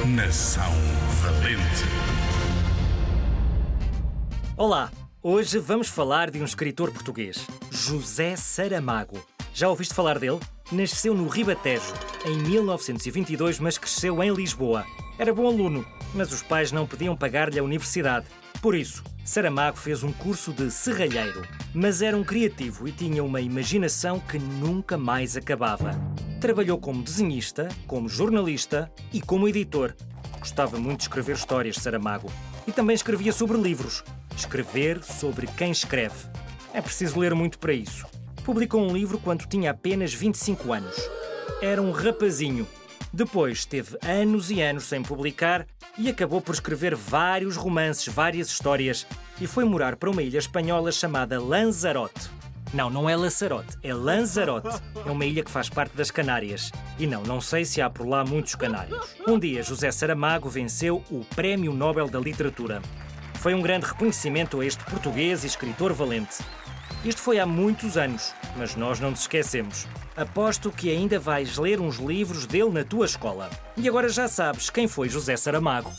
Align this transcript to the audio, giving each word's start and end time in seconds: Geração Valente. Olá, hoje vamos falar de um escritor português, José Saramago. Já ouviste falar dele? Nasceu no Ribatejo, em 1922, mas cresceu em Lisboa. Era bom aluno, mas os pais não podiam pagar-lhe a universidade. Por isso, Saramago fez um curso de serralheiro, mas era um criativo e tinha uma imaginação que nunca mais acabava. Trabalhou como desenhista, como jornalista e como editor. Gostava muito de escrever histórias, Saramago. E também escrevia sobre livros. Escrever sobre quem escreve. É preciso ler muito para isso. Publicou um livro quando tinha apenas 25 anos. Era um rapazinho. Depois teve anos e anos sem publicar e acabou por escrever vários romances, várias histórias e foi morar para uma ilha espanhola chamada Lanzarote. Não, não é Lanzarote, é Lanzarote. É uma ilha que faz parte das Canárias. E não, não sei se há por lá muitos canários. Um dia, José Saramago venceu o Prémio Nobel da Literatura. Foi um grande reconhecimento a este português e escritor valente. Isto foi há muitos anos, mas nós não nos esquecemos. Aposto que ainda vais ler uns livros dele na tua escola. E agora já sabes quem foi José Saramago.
Geração 0.00 0.72
Valente. 1.20 1.84
Olá, 4.56 4.90
hoje 5.22 5.58
vamos 5.58 5.88
falar 5.88 6.30
de 6.30 6.40
um 6.40 6.44
escritor 6.44 6.90
português, 6.90 7.46
José 7.70 8.34
Saramago. 8.34 9.22
Já 9.52 9.68
ouviste 9.68 9.92
falar 9.92 10.18
dele? 10.18 10.40
Nasceu 10.72 11.14
no 11.14 11.28
Ribatejo, 11.28 11.92
em 12.24 12.38
1922, 12.38 13.60
mas 13.60 13.76
cresceu 13.76 14.22
em 14.22 14.32
Lisboa. 14.32 14.86
Era 15.18 15.34
bom 15.34 15.46
aluno, 15.46 15.84
mas 16.14 16.32
os 16.32 16.42
pais 16.42 16.72
não 16.72 16.86
podiam 16.86 17.14
pagar-lhe 17.14 17.58
a 17.58 17.64
universidade. 17.64 18.26
Por 18.62 18.74
isso, 18.74 19.04
Saramago 19.22 19.76
fez 19.76 20.02
um 20.02 20.12
curso 20.12 20.50
de 20.50 20.70
serralheiro, 20.70 21.46
mas 21.74 22.00
era 22.00 22.16
um 22.16 22.24
criativo 22.24 22.88
e 22.88 22.92
tinha 22.92 23.22
uma 23.22 23.42
imaginação 23.42 24.18
que 24.18 24.38
nunca 24.38 24.96
mais 24.96 25.36
acabava. 25.36 25.92
Trabalhou 26.40 26.78
como 26.78 27.02
desenhista, 27.02 27.68
como 27.86 28.08
jornalista 28.08 28.90
e 29.12 29.20
como 29.20 29.46
editor. 29.46 29.94
Gostava 30.38 30.78
muito 30.78 31.00
de 31.00 31.04
escrever 31.04 31.36
histórias, 31.36 31.76
Saramago. 31.76 32.32
E 32.66 32.72
também 32.72 32.94
escrevia 32.94 33.30
sobre 33.30 33.58
livros. 33.58 34.02
Escrever 34.34 35.04
sobre 35.04 35.46
quem 35.46 35.70
escreve. 35.70 36.30
É 36.72 36.80
preciso 36.80 37.20
ler 37.20 37.34
muito 37.34 37.58
para 37.58 37.74
isso. 37.74 38.06
Publicou 38.42 38.80
um 38.80 38.90
livro 38.90 39.18
quando 39.18 39.46
tinha 39.46 39.72
apenas 39.72 40.14
25 40.14 40.72
anos. 40.72 40.96
Era 41.60 41.82
um 41.82 41.90
rapazinho. 41.90 42.66
Depois 43.12 43.66
teve 43.66 43.98
anos 44.02 44.50
e 44.50 44.62
anos 44.62 44.84
sem 44.84 45.02
publicar 45.02 45.66
e 45.98 46.08
acabou 46.08 46.40
por 46.40 46.54
escrever 46.54 46.94
vários 46.94 47.56
romances, 47.56 48.08
várias 48.12 48.48
histórias 48.48 49.06
e 49.38 49.46
foi 49.46 49.64
morar 49.64 49.96
para 49.96 50.08
uma 50.08 50.22
ilha 50.22 50.38
espanhola 50.38 50.90
chamada 50.90 51.38
Lanzarote. 51.38 52.30
Não, 52.72 52.88
não 52.88 53.10
é 53.10 53.16
Lanzarote, 53.16 53.76
é 53.82 53.92
Lanzarote. 53.92 54.80
É 55.04 55.10
uma 55.10 55.26
ilha 55.26 55.42
que 55.42 55.50
faz 55.50 55.68
parte 55.68 55.96
das 55.96 56.10
Canárias. 56.10 56.70
E 56.98 57.06
não, 57.06 57.22
não 57.24 57.40
sei 57.40 57.64
se 57.64 57.82
há 57.82 57.90
por 57.90 58.06
lá 58.06 58.24
muitos 58.24 58.54
canários. 58.54 59.16
Um 59.26 59.38
dia, 59.40 59.62
José 59.62 59.90
Saramago 59.90 60.48
venceu 60.48 61.02
o 61.10 61.24
Prémio 61.34 61.72
Nobel 61.72 62.08
da 62.08 62.20
Literatura. 62.20 62.80
Foi 63.34 63.54
um 63.54 63.62
grande 63.62 63.86
reconhecimento 63.86 64.60
a 64.60 64.64
este 64.64 64.84
português 64.84 65.42
e 65.42 65.48
escritor 65.48 65.92
valente. 65.92 66.38
Isto 67.04 67.20
foi 67.22 67.40
há 67.40 67.46
muitos 67.46 67.96
anos, 67.96 68.34
mas 68.56 68.76
nós 68.76 69.00
não 69.00 69.10
nos 69.10 69.22
esquecemos. 69.22 69.86
Aposto 70.16 70.70
que 70.70 70.90
ainda 70.90 71.18
vais 71.18 71.56
ler 71.56 71.80
uns 71.80 71.96
livros 71.96 72.46
dele 72.46 72.70
na 72.70 72.84
tua 72.84 73.06
escola. 73.06 73.50
E 73.76 73.88
agora 73.88 74.08
já 74.08 74.28
sabes 74.28 74.70
quem 74.70 74.86
foi 74.86 75.08
José 75.08 75.36
Saramago. 75.36 75.90